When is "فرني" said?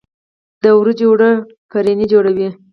1.69-2.05